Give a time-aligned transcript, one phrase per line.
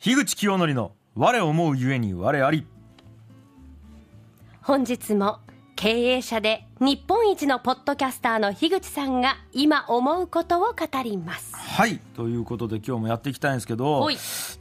[0.00, 2.64] 樋口清則の我思うゆえに我あり。
[4.62, 5.40] 本日も
[5.74, 11.52] 経営者で日本一のポッドキャスターの樋口さんが今思うことを語ります。
[11.56, 11.98] はい。
[12.14, 14.18] ということで今日もやっていきたいんですけどち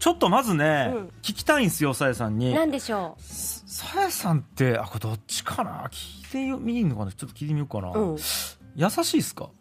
[0.07, 1.07] ょっとまずね、うん。
[1.21, 2.55] 聞きたいんですよさやさんに。
[2.55, 5.87] 何でしょさやさんってあこれどっちかな？
[5.91, 7.11] 聞いてみいいのかな。
[7.11, 8.19] ちょっと聞いてみようかな、う、うん、優
[8.89, 9.51] しいっすか？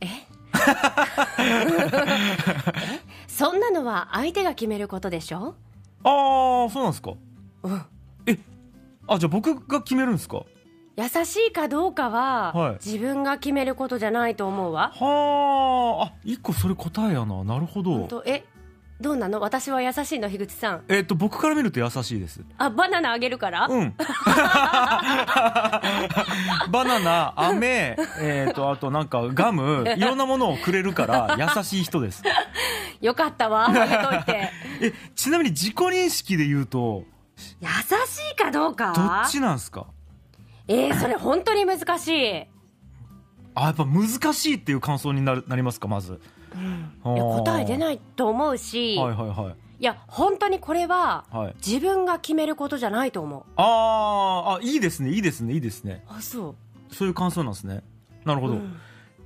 [0.00, 0.06] え？
[3.36, 5.54] そんなのは相手が決めることでしょ？
[6.04, 7.12] ああそうなんですか。
[7.64, 7.82] うん。
[8.26, 8.38] え
[9.06, 10.44] あじゃあ僕が決めるんですか？
[10.96, 12.72] 優しいかどうかは、はい。
[12.82, 14.90] 自分が決めることじゃないと思うわ。
[14.94, 17.44] はああ一個それ答えやな。
[17.44, 17.90] なるほど。
[17.98, 18.24] 本当？
[18.24, 18.42] え
[19.00, 19.40] どうなの？
[19.40, 20.84] 私は優しいの樋口さん。
[20.88, 22.40] えっ、と僕から見ると優しいです。
[22.58, 23.94] あバナナあげるから、うん。
[26.70, 32.22] バナナ飴えっ、とあとなんかガムいろんなものをくれるから優しい人です。
[33.00, 34.50] よかったわあげといて。
[34.80, 37.04] えちなみに自己認識で言うと
[37.60, 37.68] 優
[38.06, 38.92] しいかどうか？
[38.94, 39.86] どっちなんですか？
[40.68, 42.44] えー、それ本当に難しい。
[43.58, 46.20] あやっぱ難しいっていう感想になるなりますかまず
[46.54, 49.54] いや答え出いないと思うし、はいはいはい。
[49.78, 51.54] いや本当にこれははい。
[51.64, 53.42] 自分が決めることじゃないと思う。
[53.56, 56.04] あーあいいですねいいですねいいですね。
[56.08, 56.50] あそ
[56.90, 56.94] う。
[56.94, 57.82] そういう感想なんですね。
[58.24, 58.76] なるほど、うん。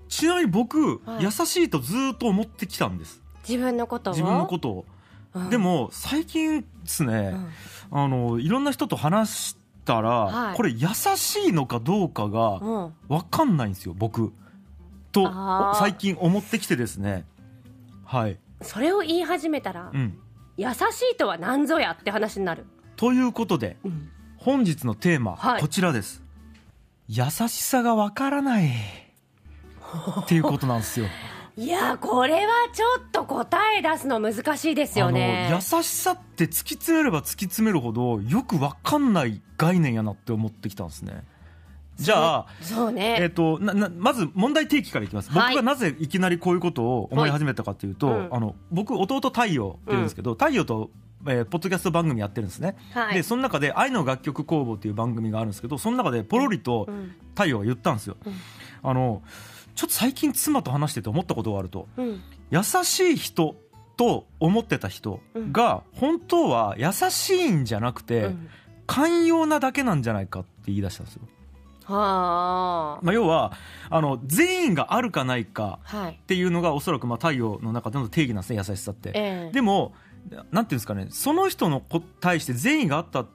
[0.08, 1.24] ちなみに僕、はい。
[1.24, 3.22] 優しいとずーっと思ってきたんです。
[3.48, 4.14] 自分のことを？
[4.14, 4.84] 自分のことを、
[5.34, 5.50] うん。
[5.50, 7.34] でも最近ですね、
[7.92, 7.98] うん。
[7.98, 10.56] あのいろんな人と話したら、はい。
[10.56, 12.92] これ優しいのかどうかがうん。
[13.08, 14.32] 分かんないんですよ僕
[15.12, 17.24] と最近思ってきてですね。
[18.04, 20.18] はい、それを言い始めたら、うん、
[20.56, 20.76] 優し
[21.12, 22.66] いとは何ぞやって話になる、
[22.96, 24.10] ということでうん。
[24.36, 25.60] 本日のテーマ、はい。
[25.60, 26.22] こちらです。
[27.08, 28.70] 優しさが分からない。
[30.22, 31.06] っていうことなんですよ。
[31.56, 35.50] いやこれはちょっと答え出すの難しいですよね。
[35.52, 41.22] 優しさって突き詰めれば突き詰めるほどよく分かんない概念やなって思ってきたんですね
[42.00, 45.54] じゃあそうね、えっとななまず問題提起からいきます、はい。
[45.54, 48.20] 僕がなぜいきなりこういうことを思い始めたかというと、はい。
[48.20, 48.34] うん。
[48.34, 50.90] あの僕弟太陽っていうんですけど、太陽と、
[51.26, 53.14] えーポッドキャスト番組やってるんですね、はい。
[53.14, 57.12] でその中で「愛の楽曲工房」っていう番組があるんですけどその中でポロリとうん。
[57.34, 58.32] 太陽が言ったんですよ、うん。
[58.82, 59.22] あの
[59.74, 61.86] ちょっと最近妻と話してて思ったことがあると。
[61.98, 62.20] うん。
[62.50, 63.56] 優しい人
[63.96, 65.20] と思ってた人
[65.52, 68.48] が本当は優しいんじゃなくて、うん。
[68.86, 71.22] 寛容なだけなんじゃないかって言い出したんですよ、
[71.90, 73.00] はあ。
[73.02, 73.52] まあ、要は
[73.88, 76.12] あの善意があるかないかはい。
[76.12, 79.52] っていうのがおそらくまあ太陽の中での定義なんですね優しさって、ええ。
[79.52, 79.94] でも
[80.52, 83.26] なんていうんですかねその人のこ対して善意があった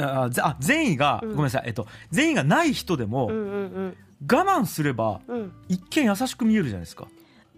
[0.00, 1.30] あぜあ善意が、うん。
[1.30, 3.46] ごめんなさい、えっと、善意がない人でも、うんうんう
[3.86, 3.96] ん。
[4.30, 5.52] 我慢すればうん。
[5.68, 7.08] 一見優しく見えるじゃないですか。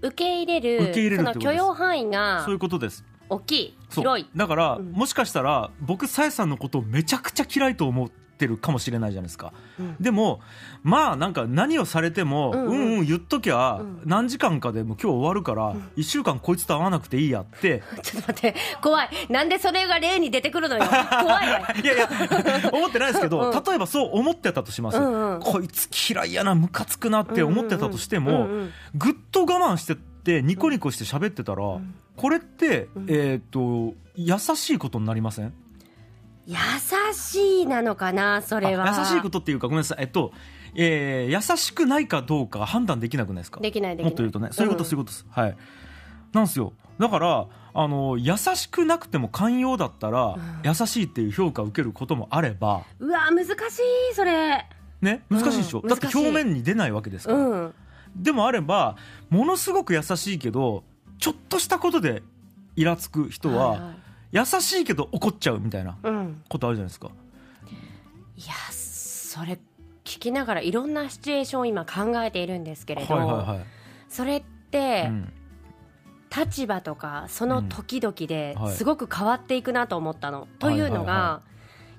[0.02, 3.04] 受け入れる受け入れるその許容範囲がそういうことです。
[3.28, 4.26] 大きい広い。
[4.34, 4.92] だから、うん。
[4.92, 9.52] もしかしたら僕さやさんのことをめちゃくちゃ嫌いと思ってるかもしれないじゃないですか。
[9.78, 9.96] うん。
[10.00, 10.40] でも
[10.82, 12.64] まあなんか何をされても、ううん。
[12.64, 14.02] んうんうん言っときゃ、うん。
[14.04, 17.82] 何時間かでもう今日終わるから、1週間こいつと会わなくていいやって。
[18.02, 19.08] ちょっと待って怖い。
[19.28, 20.84] なんでそれが例に出てくるのよ。
[20.84, 21.50] 怖い。
[21.52, 22.08] わ いやいや
[22.72, 23.62] 思ってないですけど、うん。
[23.62, 25.40] 例えばそう思ってたとします、うんうん。
[25.40, 28.48] こいつ嫌いやなムカつくなって思ってたとしても、
[28.94, 31.94] ぐっと我慢してってニコニコして喋ってたら、ん。
[32.16, 33.06] これって、うん。
[33.08, 35.52] えっ、と優しいことになりません？
[36.46, 36.56] 優
[37.14, 38.84] しいなのかなそれは。
[38.92, 39.98] あ優しいことっていうかごめんなさい。
[40.00, 40.32] えっと、
[40.74, 43.60] えー優しくないかどうか判断できなくないですか？
[43.60, 44.10] できないできない。
[44.10, 45.26] もっと言うとねそういうこと、うんそういうことです。
[45.30, 45.56] はい。
[46.32, 46.72] なんですよ。
[46.98, 50.60] だからあの優しくなくても寛容だったら、ん。
[50.64, 53.54] 優しいっていう評価を受けることもあればうわ難しい
[54.14, 54.66] それ。
[55.00, 55.22] ね？
[55.30, 57.74] 難しいでしょ、うんだって表面に出ないわけですから、うん。
[58.16, 58.96] でもあれば
[59.30, 60.84] ものすごく優しいけど
[61.18, 62.22] ちょっとしたことで
[62.76, 63.99] イラつく人は、いい
[64.32, 66.42] 優しいけど怒っちゃうみたいなうん。
[66.48, 67.10] ことあるじゃないですか。
[68.36, 69.58] いやそれ
[70.04, 73.66] 聞きながらいろんなシチュエーションを今考えているんですけれど、はいはいはい。
[74.08, 75.32] それって、うん。
[76.36, 78.62] 立場とかその時々でうん。
[78.64, 78.74] はい。
[78.74, 80.48] すごく変わっていくなと思ったの。
[80.58, 81.42] というのが、はいは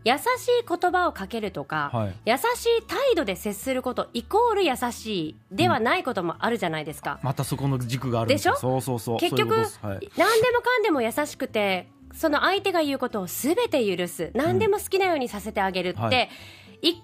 [0.04, 2.16] 優しい言葉をかけるとか、はい。
[2.26, 7.20] 優しい態度で接することイコール優しいではないこともあるじゃないですか。
[7.22, 14.32] またそこの軸があるんでしそうそうそう結局そういうはい何でもかんでも優しくてその相手が言うことを全て許す。
[14.34, 16.30] 何でも好きなようにさせてあげるって、はい。
[16.82, 17.02] 一見優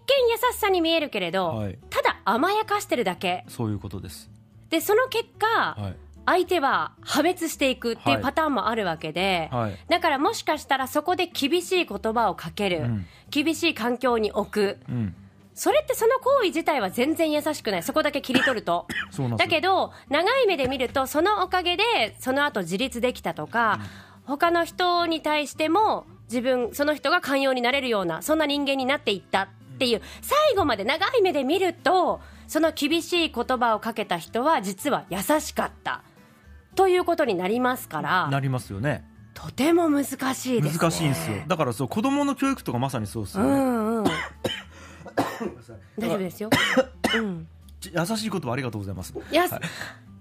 [0.54, 1.78] しさに見えるけれど、はい。
[1.90, 3.46] ただ甘やかしてるだけ。
[3.48, 4.30] そういうことです。
[4.70, 5.96] でその結果、はい。
[6.26, 8.22] 相手は破滅していくっていはい。
[8.22, 9.78] うパターンもあるわけで、はい。
[9.88, 13.06] だからもしかしたらそこで厳しい言葉をかける、うん。
[13.30, 14.78] 厳しい環境に置く。
[14.90, 15.16] うん。
[15.54, 17.84] それってその行為自体は全然優しくない。
[17.84, 18.88] そこだけ切り取ると。
[19.38, 23.80] だけど長い目で見るとそのおかげでその後自立できたとか、
[24.28, 29.48] 他の人に対しても自分その人が寛容になれるようなそんな人間になっていったっ
[29.80, 36.04] ていう最後まで長い目で見るとその厳しい言葉をかけた人は実は優しかった。
[36.76, 39.04] ということになりますからなりますよね。
[39.34, 41.38] とても難しいです、ね、難しいんですよ。
[41.48, 44.04] だからそう子供の教育とかまさにそうですうよね、んうん
[45.98, 46.50] 大丈夫ですよ、
[47.16, 47.48] うん、
[47.80, 49.14] ち優しい言葉ありがとうございます。
[49.32, 49.36] い。
[49.36, 49.48] や、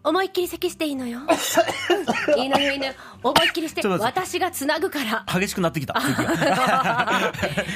[0.07, 1.19] 思いっきり咳していいのよ。
[1.19, 1.23] う
[2.39, 2.93] んいいのよいいのよ。
[3.25, 5.25] 思いっきりして私がつなぐから。
[5.27, 5.95] 激しくなってきた。
[5.99, 6.03] い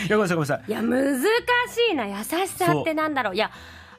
[0.08, 0.20] やごめん。
[0.22, 1.28] なさいごめんなさいいや難し
[1.90, 2.06] いな。
[2.06, 3.34] 優しさってなんだろう。
[3.34, 3.50] いや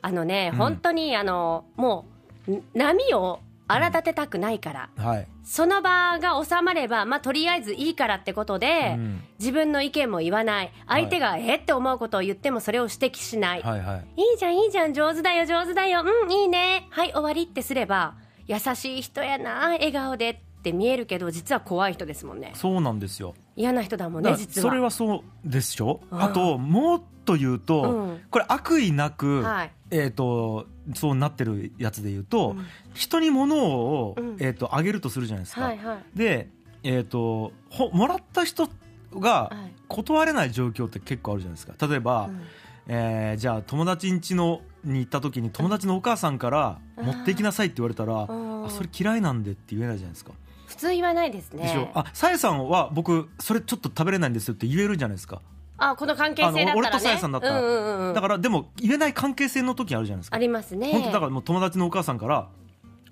[0.01, 0.57] あのね、うん。
[0.59, 2.05] 本当にあのも
[2.47, 3.41] うん波を
[3.71, 9.23] 荒立てたくないから、はい、その場が収まれば、まあ、とりあえずいいからってことで、うん。
[9.39, 10.71] 自分の意見も言わない。
[10.87, 14.21] 相手がえって思うことを言ってもそれを指摘しない、はいはい。
[14.21, 16.03] いいじゃんいいじゃん上手だよ上手だよ。
[16.03, 16.87] うんいいね。
[16.91, 18.13] はい終わりってすれば
[18.47, 22.51] 優しい人やな笑顔でって見えるけど実は怖い人ですもんね。
[22.55, 23.33] そうなんですよ。
[23.55, 24.69] 嫌な人だもんね実は。
[24.69, 26.01] それはそうでしょ？
[26.11, 26.21] うん。
[26.21, 28.21] あともっと言うと、うん。
[28.29, 29.71] これ悪意なく、はい。
[29.89, 32.65] えー、とそうなってるやつで言うと、うん。
[32.93, 34.35] 人に物を、うん。
[34.39, 36.17] えー、とあげるとするじゃないですか、はいはい。
[36.17, 36.49] で、
[36.83, 38.69] えー、とほもらった人
[39.13, 39.73] がはい。
[39.87, 41.87] 断れない状況って結構あるじゃないですか。
[41.87, 42.41] 例えば、うん。
[42.87, 47.05] えーじゃあ友達ん家のに行った時に友達のお母さんからうん。
[47.05, 50.33] 持っていきなさいって言われたら、うんあそれ嫌いなんでって言えないじゃないですか、
[50.67, 51.63] 普通言わないですね。
[51.63, 51.89] でしょ？
[51.95, 55.41] あさえさんは僕それちょっと食べれないんですよって言えるじゃないですか
[55.81, 56.71] あこの関係性だったらね。
[56.71, 57.61] あの俺とさやさんだったら。
[57.61, 60.35] うんうんうん、だからでも言えない関係性の時あるじゃないですか。
[60.35, 60.91] ありますね。
[60.91, 62.49] 本当だからもう友達のお母さんから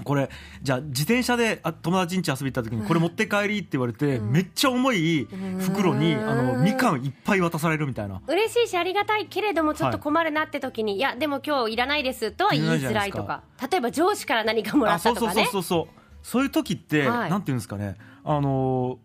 [0.04, 0.30] これ
[0.62, 4.31] じゃあ自転車であ友達ん家遊び行った時にこれ持って帰りって言われて、うん。
[4.31, 5.27] めっちゃ重い
[5.60, 6.30] 袋にうん。
[6.30, 8.21] あのみかんいっぱい渡されるみたいな。
[8.27, 13.44] 嬉しいしありがたいけれどもちょっと困るなって時に、い、やでも今日いらないですとは言いづらいとか。
[13.69, 15.44] 例えば上司から何かもらったとかね。
[15.45, 17.30] そうそうそうそういう時って、はい。
[17.30, 17.95] なんていうんですかね。
[18.24, 19.00] あの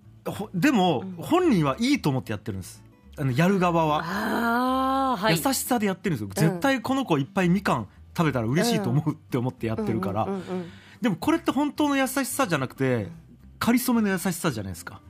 [0.55, 2.84] でも、本人はいいと思ってやってるんです
[3.17, 4.03] あのやる側は、
[5.17, 5.37] はい。
[5.37, 10.29] 優しさでやってるんですよ、絶対この子いっぱいみかん食べたら嬉しいと思うって思ってやってるから、
[11.01, 13.09] でもこれって本当の優しさじゃなくて
[13.59, 15.01] かりそめの優しさじゃないですか。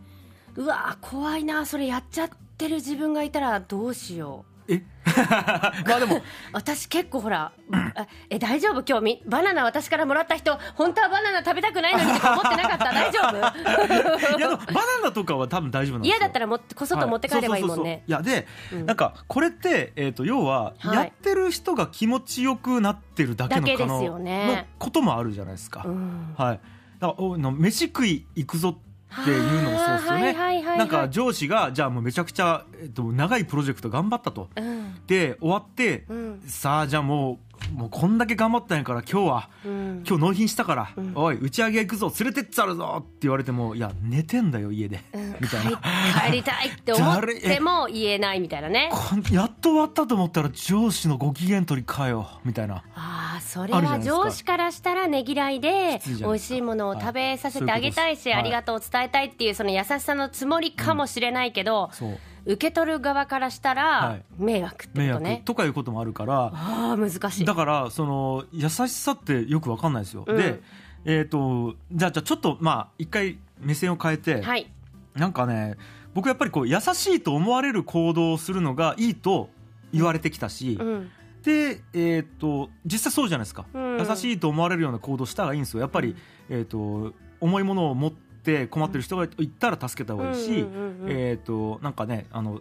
[0.57, 4.83] うわー怖いなそれやっちゃってる自分がいたらどうしようえ？
[5.87, 6.23] まあでも。
[6.53, 8.83] 私結構ほら、あえ大丈夫？
[8.89, 12.93] 今日みバナナ私からもらった人本当はバナナ食べたくないのにとか思ってなかった？
[12.93, 13.37] 大丈夫？
[14.39, 16.17] いやバナナとかは多分大丈夫なんですよ。
[16.17, 18.03] 嫌だったらもこそっと持って帰ればいいもんね。
[18.07, 18.87] いやで、うん。
[18.87, 20.97] なんかこれって、えー、と要は、はい。
[20.97, 24.47] やってる人が気持ちよくなってるだけの可能よね。
[24.47, 26.35] のこともあるじゃないですか、うん。
[26.37, 26.61] はい。
[26.99, 30.35] だからおの飯食い行くぞっていうのもそうですよね、
[30.77, 34.49] なんか上司がじゃあもうめちゃくちゃ、えっと長いプロジェクト頑張ったと。
[34.57, 40.05] うんで終わって、うんさあじゃあもうもうこんだけ頑張ったんやから今日はうん。
[40.07, 41.13] 今日納品したから、うん。
[41.15, 45.37] おい打ち上げ行くぞ連れてっつあるぞって言われてもいや寝てんだよ家で、うん。
[45.41, 45.71] みたいな。
[45.71, 48.91] 帰帰りたいって思っても言えないみたいなね。
[49.33, 52.83] やっと終わったと思ったら上司のご機嫌取りかよみたいな。
[52.95, 58.41] ああそれは上司からしたらねぎらいで美味しいものを食べさせてあげたいしはい。
[58.41, 65.43] ありがとうを伝えたいっていうその優しさのつもりかもしれないけど、そう受け取る側からしたはらい迷惑って迷惑ことね。
[65.45, 67.45] とかいうこともあるからああ難しい。
[67.45, 70.61] だからその優しさってよくわかんないですよ、うんで
[71.07, 74.71] えっ、とじゃあじゃあちょっとまあ一回目線を変えて、はい。
[75.15, 75.77] なんかね
[76.15, 79.51] 僕やっぱりこう優しいと思われる行動をするのがいいと
[79.93, 81.11] 言われてきたし、うん。
[81.43, 86.17] で、えー、と実際そうじゃないですか、うん優しいと思われるような行動した方がいいんですよやっぱり、
[86.49, 88.25] えー、と重いものを持って
[88.71, 92.61] 困ってる人がいたら助けた方がいいし、うんうんうんうんえー、となんかねあの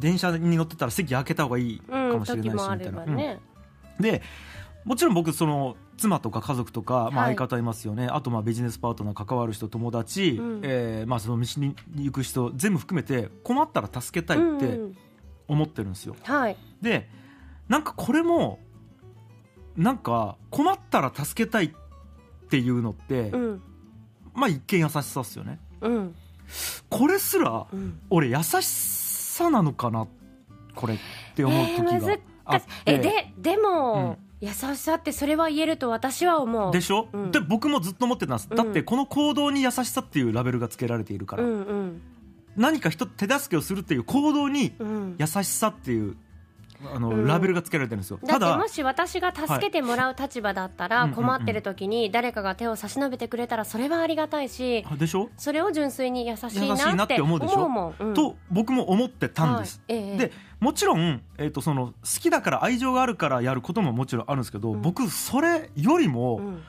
[0.00, 2.18] 電車に乗ってたら席開けた方がいいかうん。
[2.18, 3.04] もしれないしみたいな。
[3.04, 3.16] うん。
[4.00, 4.22] で
[4.84, 14.96] もちろん僕その妻とか家族とか、まあ、はい相方いますよね、あとまあビジネスパートナー関わる人友達、うんえーまあ、その道に行く人全部含めて困ったら助けたいってうんうん
[15.48, 16.14] 思ってるんですよ。
[16.24, 16.56] はい。
[16.82, 17.08] で
[17.68, 18.58] なんかこれも
[19.76, 21.70] なんか困ったら助けたいっ
[22.50, 23.62] ていうのって、うん。
[24.38, 26.14] まあ一見優しさっすよねうん。
[26.88, 27.98] これすらうん。
[28.10, 30.06] 俺優しさなのかな
[30.74, 30.98] これっ
[31.34, 36.72] て思う時えーがあって、えででも、優しさってそれは言えると私は思う。
[36.72, 42.02] でしょ、うんで僕もずっと思ってたんです、うんだってこの行動に優しさっていうラベルがつけられているから、うんうん
[42.56, 45.16] 何か人手助けをするっていう行動にうん。
[45.18, 46.16] 優しさっていう
[46.94, 47.26] あの、うん。
[47.26, 48.18] ラベルがつけられてるんですよ。
[48.22, 51.12] だただってもし私が助けてもらう立場だったらはい。
[51.12, 57.66] 困ってる時に誰かが手を差し伸べてくれたらそれはありがたいしあでしょ、それを純粋に優しいなってて思思うでしょ？
[57.66, 58.14] うもん、うん。
[58.14, 59.98] と僕も思ってたんです、はい。
[59.98, 64.82] ええでもちろん、えー、とその好きだから愛情があるからやることももちろんあるんですけど、うん。
[64.82, 66.62] 僕それよりもうん。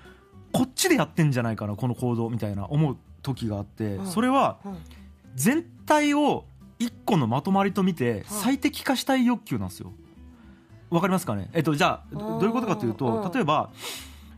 [0.51, 4.06] こっちでやってんじゃないかなこの行動みたいな思っ時があって、うん。
[4.08, 4.78] それはうん。
[5.36, 6.46] 全体を
[6.79, 9.91] 一個のまとまりと見て最適化したい欲求なんですよ。
[10.89, 11.50] わかりますかね？
[11.53, 12.95] えっとじゃあどどういうことかといううん。
[12.95, 13.69] と例えば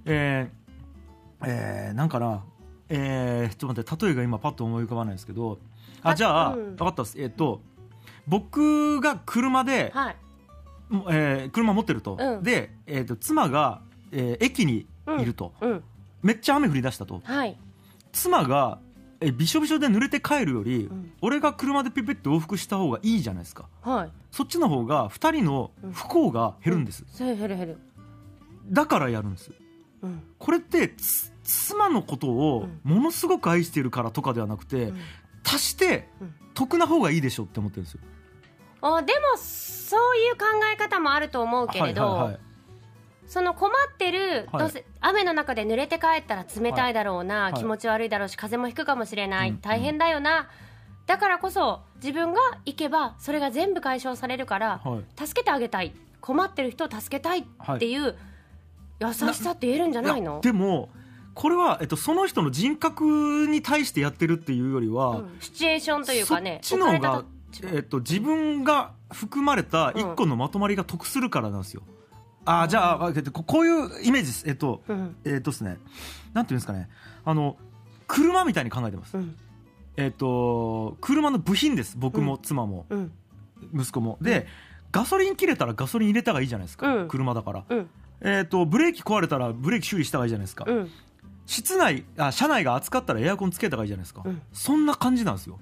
[0.05, 2.43] えーえーなんかな？
[2.89, 5.59] えーちょっと待って例えが今パッと思い浮かばないですけど
[6.01, 6.75] あじゃあ、うん。
[6.75, 7.21] 分かったっす。
[7.21, 7.61] えっと
[8.27, 10.15] 僕が車で、はい。
[10.89, 12.43] もえー車持ってると、うん。
[12.43, 13.81] で、えー、と妻が、
[14.11, 14.87] えー駅に
[15.19, 15.83] いると、うん。
[16.21, 17.21] めっちゃ雨降り出したと。
[17.23, 17.57] はい。
[18.11, 18.79] 妻が
[19.21, 21.13] えーびしょびしょで濡れて帰るより、ん。
[21.21, 23.69] 俺が車でピピッと往復した方がいいじゃないですか。
[23.81, 24.11] はい。
[24.31, 27.77] そっちの方が2人の不幸が減るんです、そう減る減る。
[28.69, 29.51] だからやるんです。
[30.01, 30.23] うん。
[30.39, 34.97] これってつ妻のことをものすごく愛しているからとかではなくて、うん。
[35.45, 36.33] 足してうん。
[36.53, 38.01] 得な方がいいでしょって思ってるんですよ。
[38.81, 42.39] あでもそういう考え方もあると思うけれど、はいはいはい
[43.31, 47.53] その困ってる、はいどうせ雨の中で濡れて帰ったら冷たいだろうな、はい。
[47.53, 50.49] 気持ち悪いだろうし風もひくかもしれない、うん大変だよな、
[51.07, 55.25] だからこそ自分が行けばそれが全部解消されるから、はい。
[55.25, 55.93] 助けてあげたい。
[56.19, 57.97] 困ってる人を助けたいってい。
[57.97, 58.15] う
[58.99, 60.41] 優しさって言えるんじゃないの？
[60.41, 60.89] でも
[61.33, 65.37] これは、えっと、その人の人格に対してやってるっていうよりは、うん。
[65.39, 67.23] シチュエーションというかねそっちの方が
[67.63, 71.81] えっと、自分が含まれた一個のまとまりが得するからなんですよ。
[72.45, 74.47] あーじゃあ、えっとここういうイメージです。
[74.47, 75.77] えっと、うんえっとですね、
[76.33, 76.89] なんていうんですかね、
[77.25, 77.57] あの、
[78.07, 79.17] 車みたいに考えてます。
[79.17, 79.35] うん
[79.97, 81.97] えっと、車の部品です。
[81.97, 83.11] 僕も妻もうん
[83.73, 84.17] 息子も。
[84.21, 84.47] で、
[84.91, 86.95] ガソリン切れたらガソリン入れた方がいいじゃないですか。
[86.95, 87.63] うん車だから。
[87.69, 87.89] うん
[88.21, 90.65] えっと、ブレーキ壊れたらブレーキ修理した方がいいじゃないですか。
[90.67, 90.89] うん
[91.47, 95.59] 室内あ車内が暑かったらエアコンつけた方がいいじゃないですか、うんそんな感じなんですよ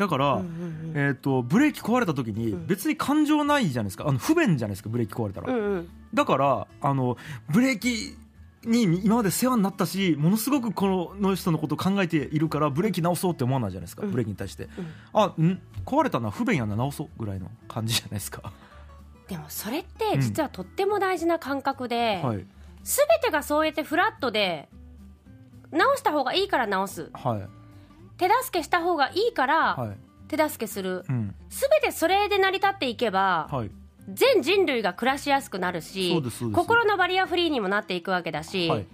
[0.00, 2.66] だから、うんうんえー、とブレーキ壊れた時にうん。
[2.66, 4.08] 別に感情ないじゃないですか。
[4.08, 5.88] あの不便じゃないですかブレーキ壊れたら、うんうん。
[6.14, 7.18] だからあの
[7.50, 8.16] ブレーキ
[8.64, 14.10] に今まで世話になったしものすごくこの人のことを考えているからブレーキ直そうって思わないじゃないですか、うん。
[14.10, 14.86] ブレーキに対して、うん。
[15.12, 15.60] あん？
[15.84, 18.52] 壊れたのは不便やな直そうぐらいの感じじゃないですか、
[19.28, 22.46] でもそれって実はとっても大事な感覚で、はい。
[22.82, 24.70] すべてがそうやってフラットで
[25.70, 27.10] 直した方がいいから直す。
[27.12, 27.59] はい
[28.20, 29.96] 手助けした方がいいからはい。
[30.28, 31.04] 手助けする。
[31.08, 31.34] うん。
[31.48, 33.70] すべてそれで成り立っていけばはい。
[34.12, 36.20] 全人類が暮らしやすくなるし
[36.52, 38.86] 心のバリアフリーにもなっていくわけだし、はい。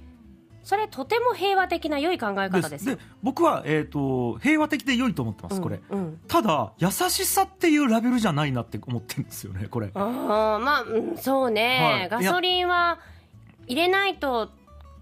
[0.63, 5.81] それとても平和的な良い考え方です僕は、えー、と平和的で良いと思ってます、これ。
[5.91, 5.99] うん。
[5.99, 9.91] うんただ優しさっていうラベルじゃないなって思ってるんですよねこれ。
[9.95, 12.25] あーまあ、うんそうね、はい。
[12.25, 12.99] ガソリンは
[13.67, 14.51] 入れないと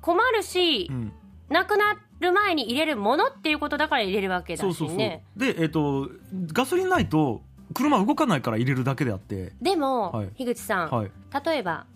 [0.01, 1.13] 困るし、うん。
[1.49, 4.97] なくなる前に入れるものっていうことだから入れるわけだしそうそうそう。
[4.97, 6.09] ねでえっ、と
[6.53, 7.43] ガソリンないと
[7.73, 9.53] 車動かないから入れるだけであって。
[9.61, 10.29] でも、はい。
[10.37, 11.11] 樋口さん、はい。
[11.45, 11.87] 例えば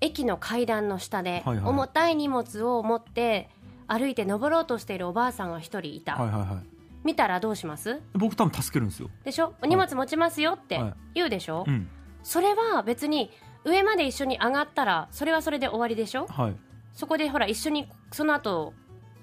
[0.00, 1.66] 駅の階段の下ではいはい。
[1.66, 3.48] 重たい荷物を持って
[3.86, 6.66] 歩いて登ろうとしているおばあさんが一人いた、はいはいはい。
[7.04, 8.00] 見たらどうします？
[8.12, 9.10] 僕多分助けるんですよ。
[9.24, 9.54] でしょ？
[9.66, 10.94] 荷物持ちますよってはい。
[11.14, 11.88] 言うでしょ、うん。
[12.22, 13.30] それは別に
[13.64, 16.26] 上まで一緒に上がったらそれはそれで終わりでしょ？
[16.26, 16.56] はい。
[16.92, 18.74] そこでほら一緒にその後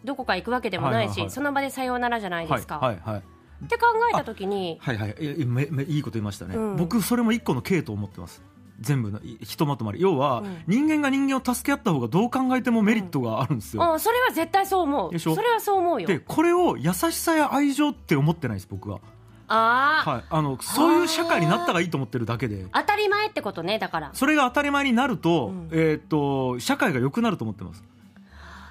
[0.06, 1.30] どこか行くわけでもないし、はいはいはい。
[1.32, 3.24] その場でさようならじゃないですか、はいはいはい。
[3.66, 5.16] って考えた時にはいはい。
[5.18, 6.76] ええめめいいこと言いましたね、うん。
[6.78, 8.42] 僕それも一個の系と思ってます。
[8.82, 10.02] 全部のいひとまとまり。
[10.02, 10.64] 要は、うん。
[10.68, 15.12] 人間が人間を助け合った方がどう考えてもメリットがあるんですよ、あそれは絶対そう思う。
[15.12, 15.36] でしょ？
[15.36, 16.08] それはそう思うよ。
[16.08, 19.00] でこれを優しさや愛情って思ってないです僕は、
[19.48, 22.66] ああ、はい、あのそういう社会になったらいいと思ってるだけで。
[22.74, 24.10] 当たり前ってことねだから。
[24.12, 25.70] それが当たり前になると,、うん。
[25.72, 27.82] えー、と社会が良くなると思ってます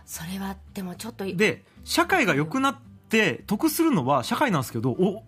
[0.06, 2.76] それはでもちょっとで社会が良くなっ
[3.08, 5.23] て得するのは社会なんですけどおお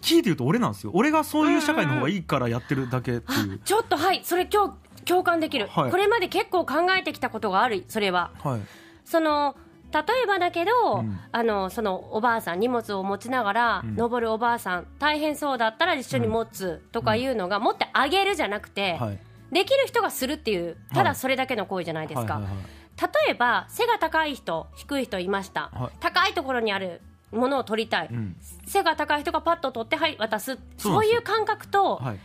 [0.00, 0.92] 聞いて言うと俺なんですよ。
[0.94, 4.22] 俺がそういう社会の方がいいからやってるだけっていう、ちょっとはい。
[4.24, 5.90] それ今日共感できる、はい。
[5.90, 8.30] これまで結構考えてきたことがあるそれは。
[8.42, 8.60] はい。
[9.04, 9.56] その
[9.92, 11.18] 例えばだけど、うん。
[11.30, 13.96] あのそのおばあさん荷物を持ちながら、うん。
[13.96, 19.18] 登るおばあさん大変そうだったら一緒に持つとかいうのが、持ってあげるじゃなくて、はい。
[19.52, 22.64] できる人がするっていうただそれだけの行為じゃないですか、はいはいはい
[23.00, 25.96] 例えば背が高い人低い人いました、はい。
[26.00, 28.36] 高いところにあるものを取りたい、うん。
[28.66, 30.58] 背が高い人がパッと取ってはい渡す。
[30.76, 32.18] そういう感覚と、はい。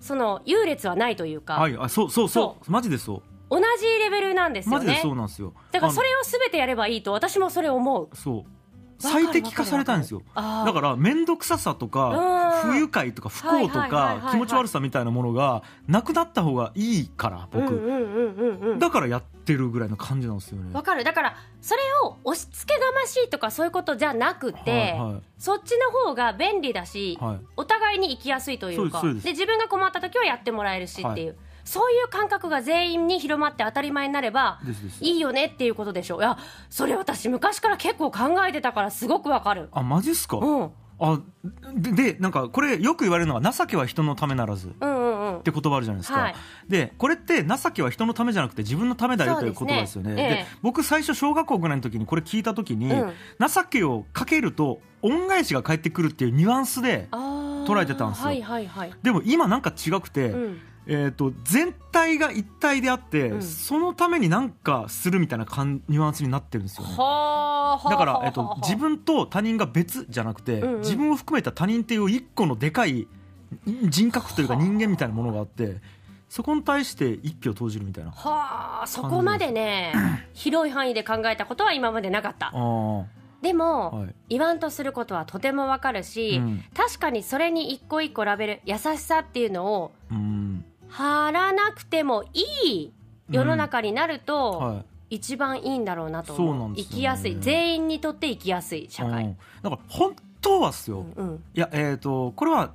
[0.00, 1.76] その優劣はないというか、はい。
[1.78, 2.70] あそうそうそう。
[2.70, 3.22] マジでそう。
[3.50, 5.54] 同じレベルなんですよマジでねそうなんですよ。
[5.72, 8.08] だからそれあを全てやればいいと私もそれ思う。
[8.10, 8.50] のそう。
[9.00, 10.22] 最適化されたんですよ。
[10.34, 12.72] だから面倒くささとかうん。
[12.72, 20.70] 不愉快とか不幸とか気持ち悪さみたいなものがなくなった方がいいから僕、だからやってるぐらいの感じなんですよね。
[20.74, 21.04] わかる。
[21.04, 25.22] だからそれを押し付けがましいとかそういうことじゃなくて、はいはい。
[25.38, 27.40] そっちの方が便利だし、はい。
[27.56, 34.60] お互いに生きやすいというかで自分が困った時はやってもらえるしっていう、そういう感覚が全員に広まって当たり前になれば
[35.00, 36.18] いいよねっていうことでしょ。
[36.18, 36.38] ういや
[36.68, 39.68] それ私昔から結構考えてたからすごくわかる。
[39.72, 41.20] あマジっすか、うんあ
[41.74, 46.34] ででなんかこれよく言われるのが情けは人のためならずって言葉あるじゃないですか、はい。
[46.68, 49.74] でこれって情けは人のためじゃなくて自分のためだよという言ですね。
[49.74, 50.14] 葉ですよね。
[50.18, 50.46] ええ。
[50.62, 53.12] 僕最初小学校ぐらいの時にこれ聞いた時に、うん。
[53.48, 58.26] 情けをかけると恩返しが返ってくるっていうニュアンスで捉えてたんですよ。
[58.26, 63.42] はいはいはい、でも今なんか違くて、うんえー、と全体が一体であって、うん。
[63.42, 66.94] そのために何かするみたいな感ニュアンスになってるんですよね。
[66.96, 70.80] はあだから、えっと、自分と他人が別じゃなくて、うんうん。
[70.80, 73.06] 自分を含めた他人っていう一個のでかい
[73.66, 75.76] 人格というか人間みたいなものがあって
[76.28, 79.94] そこに対して一票投じるみたいなはあそこまでね
[80.34, 82.52] 広い範囲で考えたことは今までなかった。
[83.42, 84.14] でも、はい。
[84.30, 86.64] 言わんとすることはとてもわかるし、うん。
[86.74, 92.92] 確かにそれに一個一個ラベル優しさっていうのをうん貼らなくてもいい
[93.30, 94.84] 世の中になると、はい。
[95.10, 96.90] 一番いいんだろうなとそうなんですよね。
[96.90, 97.36] 生きやすい。
[97.40, 98.88] 全員にとって生きやすい。
[98.90, 99.24] 社会。
[99.24, 99.36] うん。
[99.62, 102.72] だから本当はっすよ、うんいやえっ、とこれは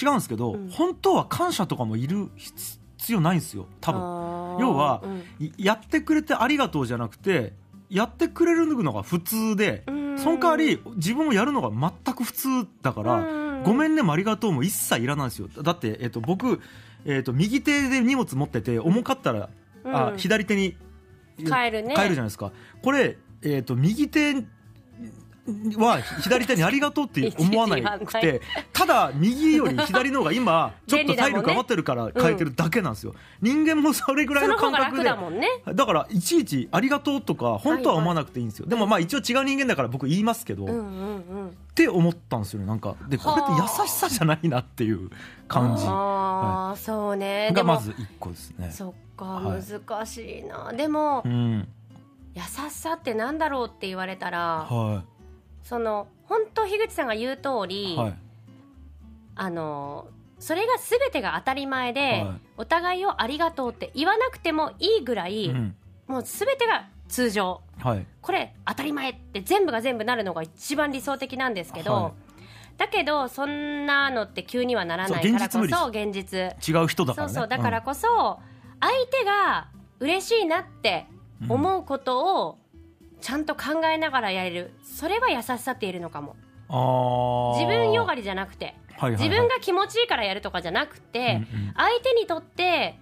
[0.00, 0.68] 違うんですけど、うん。
[0.70, 3.66] 本当は感謝とかもいる必要ないんですよ。
[3.80, 4.00] 多分。
[4.60, 5.22] 要はうん。
[5.40, 7.52] いやってくれてありがとうじゃなくて
[7.90, 10.18] やってくれるのが普通でうん。
[10.18, 12.48] その代わり自分をやるのが全く普通
[12.82, 13.62] だから、うん。
[13.64, 15.48] ごめんねもありがとうも一切いらないんですよ。
[15.62, 16.60] だって、えっと僕、
[17.04, 19.50] えっと右手で荷物持ってて重かったら、
[19.84, 20.18] あうん。
[20.18, 20.76] 左手に
[21.38, 21.94] 帰るね。
[21.94, 22.52] 帰るじゃないですか。
[22.82, 24.34] これ、えっと右手
[25.76, 28.40] は左手にありがとうって思わないくて
[28.72, 35.04] ただ右より左の方が今ちょっと体力余ってるから変えてるだけなんですよ、人間もそれぐらいの感覚で。
[35.74, 40.68] だからいちいちありがとうとか本当は思わなくていいんですよ、でもまあ一応違う人間だから僕言いますけど、っ
[41.74, 42.60] て思ったんですよ。
[42.60, 45.10] ねなんかでこれって優しさじゃないなっていう
[45.48, 45.84] 感じ。
[45.86, 47.50] ああ、そうね。
[47.52, 48.70] がまず一個ですね。
[48.70, 49.62] そっか、はい。
[49.62, 50.72] 難しいな。
[50.72, 51.68] でも、うん。
[52.34, 55.04] 優しさってなんだろうって言われたらは
[55.62, 58.14] その本当樋口さんが言う通いり、はい。
[59.34, 62.40] あのそれが全てが当たり前で、はい。
[62.58, 65.76] お互いをありがとうって言わなくてもいいぐらい、うん。
[66.06, 67.60] もう全てが通常。
[67.78, 68.06] はい。
[68.20, 72.12] これ当たり前って全部が全部なるのが一番理想的なんですけど、はい。
[72.78, 76.74] だけどそんなのって急にはならないからこそう現実そ現実。
[76.74, 77.32] 違う人だからね。
[77.32, 78.40] そうそうだからこそ、
[78.80, 79.68] 相手が
[80.00, 81.06] 嬉しいなって
[81.48, 82.58] 思うことを
[83.22, 84.74] ちゃんと考えながらやれる。
[84.82, 86.36] それは優しさって言えるのかも。
[87.58, 88.66] 自分よがり、りじゃなくて。
[88.66, 89.22] はいはいはい。
[89.22, 91.72] 自分が気持ちいいからやるとかじゃなくて、うんうん。
[91.74, 92.98] 相手にとって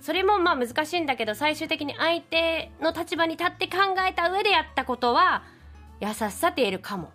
[0.00, 5.42] それもまあ難しいんだけど最終的に相手の立場に立って考えた上でやったことは
[6.00, 7.12] 優しさって言えるかも。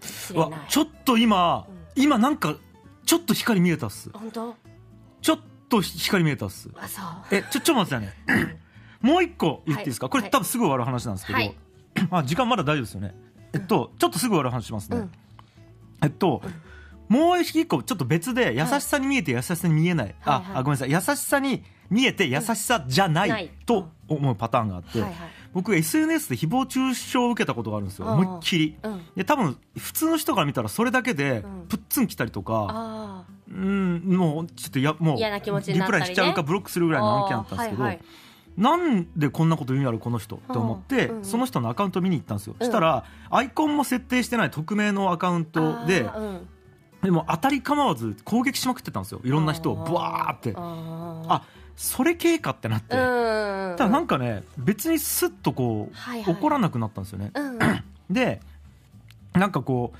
[0.00, 0.60] しれわない。
[0.68, 2.56] ちょっと今、今なんか
[3.04, 4.10] ちょっと光見えたっす。
[4.12, 4.54] 本当？
[5.22, 6.70] ちょっと光見えたっす。
[6.76, 7.04] あそう。
[7.30, 8.60] えちょちょっと待ってね。
[9.00, 10.28] もう一個言っていいですか、これはい。
[10.28, 11.54] はい多分すぐ終わる話なんですけど、はい
[12.10, 13.14] あ時間まだ大丈夫ですよね。
[13.52, 15.10] えっとちょっとすぐ終わる話しますね、うん。
[16.02, 16.42] えっと、
[17.08, 20.56] もう一個ちょっと別で優しさに見えて優しさに見えない、あはいはい。
[20.56, 20.90] あごめんなさい。
[20.90, 25.18] 優しさに見えて優しさじゃない、と思うパターンがあって、はいはい。
[25.52, 28.06] 僕 SNS で誹謗中傷を受けたことがあるんですよ。
[28.06, 28.76] 思いっきり。
[28.82, 29.00] うん。
[29.16, 31.66] で多分普通の人から見たらそれだけでうん。
[31.68, 38.04] プッツン来たりとか、あうんもうちょっとやもうリプライしちゃうかブロックするぐらいの案件だったんですけど、はいはい
[38.56, 41.24] なんでこんなこと言うんやろこの人って思って、うんうん。
[41.24, 42.66] その人のアカウント見に行ったんですよ、うん。
[42.66, 46.48] したらアイコンも設定してない匿名のアカウントでうん。
[47.02, 49.20] でも当たり構わず攻撃しまくってたんですよ。
[49.22, 50.54] いろんな人をブワーって。
[50.56, 51.42] あ
[51.76, 56.34] それ系かってなって、うんただなんかね別にスッとこう、はいはい。
[56.34, 57.30] 怒らなくなったんですよね。
[57.34, 57.58] うん。
[58.10, 58.40] で
[59.34, 59.98] なんかこう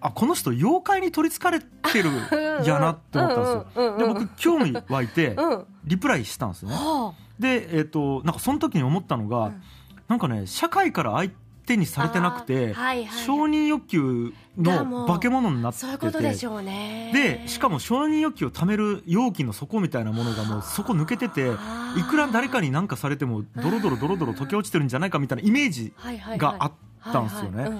[0.00, 1.66] あこの人妖怪に取りつかれて
[2.02, 2.10] る
[2.64, 3.98] やなって思ったんですよ。
[3.98, 5.64] で僕興味湧いて うん。
[5.84, 6.72] リプライしたんですね。
[6.72, 9.62] はでえっ、となんかその時に思ったのが、うん。
[10.08, 11.30] なんかね社会から相
[11.66, 13.24] 手にされてなくて、はいはい。
[13.24, 15.86] 承認欲求の化け物になあってて。
[15.86, 17.10] そういうことでしょうね。
[17.12, 21.50] でしかも承認欲求を貯める容器の底みたいなものがもう底抜けてて
[21.96, 25.92] いくら誰かに何かされてもドロドロドロドロ溶け落ちてるんじゃないかみたいなイメージ
[26.38, 26.72] があっ
[27.12, 27.70] たんですよね、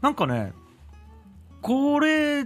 [0.00, 0.52] なんかね
[1.60, 2.42] これ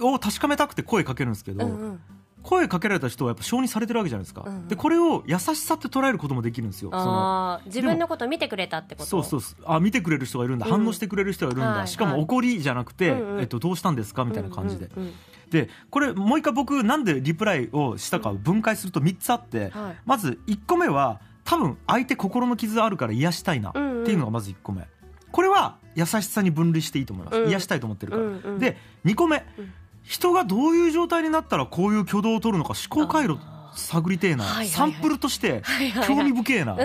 [0.00, 2.00] を確かめたくて声かけるんですけど、うんうん。
[2.42, 4.68] 声かけられた人はやっぱ承認されてるわけじゃないですか、うんうん。
[4.68, 6.90] でこれを優しさって捉えることもできるんですよ。
[6.90, 9.06] その自分のこと見てくれたってこと？
[9.06, 10.72] そうそうそうあ見てくれる人がいるんだ、うん。
[10.72, 13.40] 反応してくれる人がいるんだ、はいしかも怒りじゃなくて、うんうん。
[13.40, 14.24] えっと、どうしたんですか？
[14.24, 15.14] みたいな感じで、うんうんうん
[15.48, 19.96] でこれもう一回僕なんでリプライをしたかを分解すると3つあって、はい。
[20.04, 24.86] まず1個目は多分相手心の傷あるから癒したいなってうんうんいうのがまず1個目
[25.32, 27.50] これは優しさに分類していいと思います、うん。
[27.50, 28.58] 癒したいと思ってるから、うんうん。
[28.58, 29.72] で2個目、うん。
[30.02, 33.38] 人がどういう状態になったらこういう挙動を取るのか思考回路
[33.74, 34.68] 探りてえな、はいはいはい。
[34.68, 35.62] サンプルとして
[36.06, 36.84] 興味深えな、が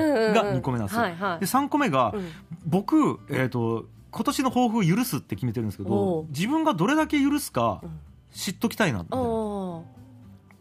[0.54, 1.40] 2個目なんですよ、はいはい。
[1.40, 2.30] で3個目が、うん。
[2.66, 8.00] 僕、えー、と今年の抱負を許すって決めてるんですけど自分がどれだけ許すかうん。
[8.34, 9.24] 知っときたいなみたいな。
[9.26, 9.86] お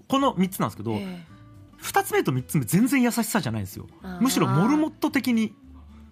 [0.08, 1.26] この3つなんですけど、ーえ。
[1.82, 3.86] 2つ目と3つ目全然優しさじゃないんですよ。
[4.20, 5.54] むしろモルモット的に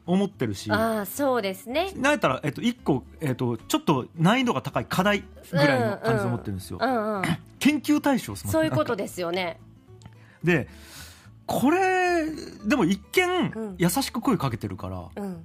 [0.07, 0.71] 思ってるし。
[0.71, 1.93] えああそうですね。
[1.95, 7.23] なんやったら、えっと、1個、えっと、ちょっと難易度が高い課題ぐらいの感じで思ってるんですよ、うんうん。
[7.59, 9.61] 研究対象そういうことですよね。
[10.43, 10.69] で
[11.47, 12.27] これ
[12.65, 13.75] でも一見、うん。
[13.79, 15.45] 優しく声かけてるからうん。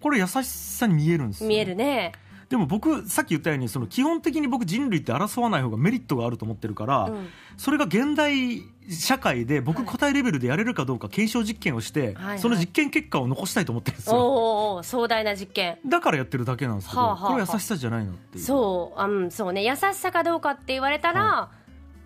[0.00, 1.48] これ優しさに見えるんですよ。
[1.48, 2.12] 見えるね
[2.48, 7.28] でも僕さっき言ったようにその基本的に僕人類って争わない方がメリットがあると思ってるから、うん。
[7.58, 12.38] それが現代社会で僕はい答えレベルでやれるかどうか検証実験をして、はいはい。
[12.38, 14.76] その実験結果を残したいと思ってるんですよ。
[14.76, 15.78] お壮大な実験。
[15.86, 17.32] だからやってるだけなんですけど、はあはあはあ。
[17.32, 18.44] これ優しさじゃないなっていう。
[18.44, 19.66] そうあうんそうね。
[19.66, 21.50] 優しさかどうかって言われたら、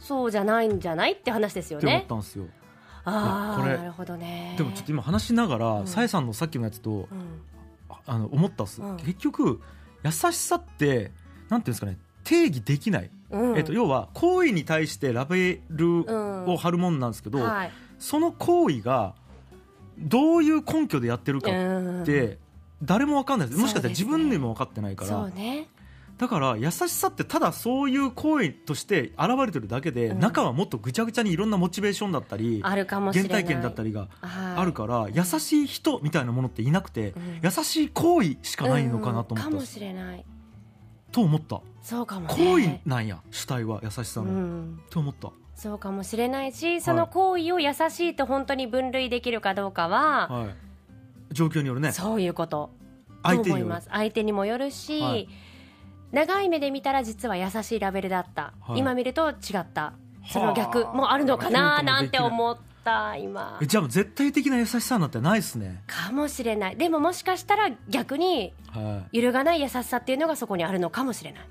[0.01, 2.47] そうじゃないんじゃないって話ですよって思っねたんですよ。
[3.05, 4.55] あこれあなるほどね。
[4.59, 5.87] でもちょっと今話しながらうん。
[5.87, 7.41] さえ、さんのさっきのやつとうん。
[7.89, 8.97] ああの思ったっす、うん。
[8.97, 9.61] 結局
[10.05, 11.13] 優しさって
[11.49, 13.57] なんていうんですかね定義できない、うん。
[13.57, 16.05] えっと、要は行為に対してラベル
[16.51, 17.73] を貼るもんなんですけど、はい。
[17.99, 19.15] その行為が
[19.99, 22.03] どういう根拠でやってるかうん。
[22.03, 22.39] って
[22.83, 23.61] 誰も分かんないです。
[23.61, 25.69] もしかしたら自分でも分かってないから、ね
[26.23, 30.21] だから優しさってただそういう行為として現れてるだけで、うん。
[30.21, 33.31] 中はもっとぐちゃぐちゃにいろんなモチベーションだったりあるかもしれない。
[33.31, 37.41] 原体験だったりがはいあるから、優しい人みたいなものっていなくて、うん。
[37.43, 39.47] 優しい行為しかないのかなと思った。
[39.47, 40.25] うんかもしれない。
[41.11, 41.61] と思った。
[41.83, 42.35] そうかもね。
[42.37, 44.81] 行為なんや主体は優しさうの、ん。
[44.91, 45.33] と思った。
[45.57, 51.35] そうかもしれないしその行為を優しいと本当に分類できるかどうかは、はい。
[51.35, 51.91] 状況によるね。
[51.91, 52.71] そういうこと。
[53.25, 53.61] 相手による。
[53.63, 53.89] と思います。
[53.91, 55.29] 相手にもよるし、はい
[56.13, 58.79] 長い目で見たら実は優しいラベルだった、はい。
[58.79, 59.95] 今見ると違った。
[60.31, 63.59] その逆もあるのかななんて思った今。
[63.61, 65.83] えじゃあ絶対的な優しさなんてないっすね。
[65.87, 66.77] かもしれない。
[66.77, 69.17] でももしかしたら逆にはい。
[69.19, 71.49] 揺るがない優しさっていうのがそこにあるのかもしれない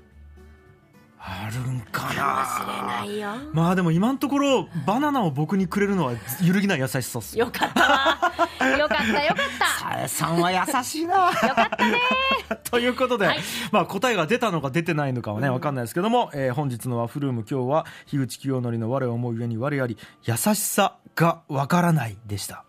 [1.24, 2.14] あるんかな。
[2.14, 3.50] かもしれないよ。
[3.52, 7.38] まあでも今のところバナナを僕にくれるのは揺るぎない優しさっす。
[7.38, 8.78] よかったわ。
[8.78, 9.66] よかったよかった。
[9.66, 11.14] さえさんは優しいな。
[11.14, 11.98] よかったね。
[12.70, 13.40] ということで、はい。
[13.70, 15.54] まあ、答えが出たのか出てないのかはねうん。
[15.54, 22.64] 分かんないですけども、えー本日のワッフルーム今日は樋口清則の我を思う上に我あり優しさがわからないでした